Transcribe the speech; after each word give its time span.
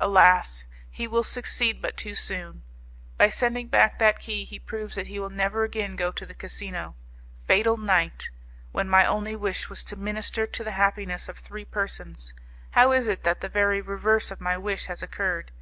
Alas! 0.00 0.64
he 0.90 1.06
will 1.06 1.22
succeed 1.22 1.82
but 1.82 1.94
too 1.94 2.14
soon! 2.14 2.62
By 3.18 3.28
sending 3.28 3.68
back 3.68 3.98
that 3.98 4.18
key 4.18 4.44
he 4.46 4.58
proves 4.58 4.94
that 4.94 5.08
he 5.08 5.18
will 5.18 5.28
never 5.28 5.62
again 5.62 5.94
go 5.94 6.10
to 6.10 6.24
the 6.24 6.32
casino. 6.32 6.94
Fatal 7.46 7.76
night! 7.76 8.30
When 8.72 8.88
my 8.88 9.04
only 9.04 9.36
wish 9.36 9.68
was 9.68 9.84
to 9.84 9.96
minister 9.96 10.46
to 10.46 10.64
the 10.64 10.70
happiness 10.80 11.28
of 11.28 11.36
three 11.36 11.66
persons, 11.66 12.32
how 12.70 12.92
is 12.92 13.08
it 13.08 13.24
that 13.24 13.42
the 13.42 13.48
very 13.50 13.82
reverse 13.82 14.30
of 14.30 14.40
my 14.40 14.56
wish 14.56 14.86
has 14.86 15.02
occurred? 15.02 15.52